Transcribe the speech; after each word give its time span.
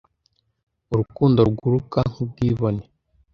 urukundo 0.91 1.37
ruguruka 1.47 1.99
nk 2.11 2.15
ubwibone 2.23 2.83